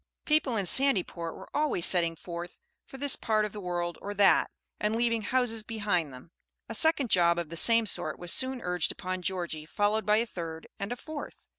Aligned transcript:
People 0.25 0.57
in 0.57 0.65
Sandyport 0.65 1.35
were 1.35 1.47
always 1.55 1.85
setting 1.85 2.15
forth 2.15 2.57
for 2.87 2.97
this 2.97 3.15
part 3.15 3.45
of 3.45 3.51
the 3.51 3.61
world 3.61 3.99
or 4.01 4.15
that, 4.15 4.49
and 4.79 4.95
leaving 4.95 5.21
houses 5.21 5.63
behind 5.63 6.11
them. 6.11 6.31
A 6.67 6.73
second 6.73 7.11
job 7.11 7.37
of 7.37 7.49
the 7.49 7.55
same 7.55 7.85
sort 7.85 8.17
was 8.17 8.33
soon 8.33 8.61
urged 8.63 8.91
upon 8.91 9.21
Georgie, 9.21 9.67
followed 9.67 10.07
by 10.07 10.17
a 10.17 10.25
third 10.25 10.65
and 10.79 10.91
a 10.91 10.95
fourth. 10.95 11.45